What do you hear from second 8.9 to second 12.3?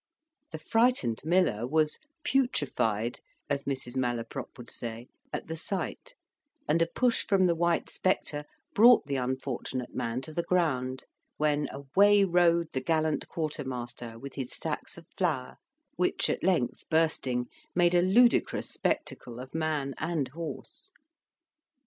the unfortunate man to the ground, when away